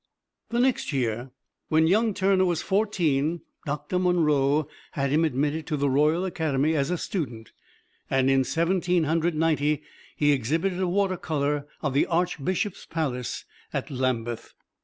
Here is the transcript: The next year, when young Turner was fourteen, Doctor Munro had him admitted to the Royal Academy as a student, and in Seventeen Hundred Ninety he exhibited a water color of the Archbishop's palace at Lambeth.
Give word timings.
The 0.49 0.59
next 0.59 0.91
year, 0.91 1.29
when 1.69 1.85
young 1.85 2.15
Turner 2.15 2.43
was 2.45 2.63
fourteen, 2.63 3.41
Doctor 3.67 3.99
Munro 3.99 4.67
had 4.93 5.11
him 5.11 5.23
admitted 5.23 5.67
to 5.67 5.77
the 5.77 5.91
Royal 5.91 6.25
Academy 6.25 6.73
as 6.73 6.89
a 6.89 6.97
student, 6.97 7.51
and 8.09 8.27
in 8.27 8.43
Seventeen 8.43 9.03
Hundred 9.03 9.35
Ninety 9.35 9.83
he 10.15 10.31
exhibited 10.31 10.79
a 10.79 10.87
water 10.87 11.17
color 11.17 11.67
of 11.83 11.93
the 11.93 12.07
Archbishop's 12.07 12.87
palace 12.87 13.45
at 13.71 13.91
Lambeth. 13.91 14.55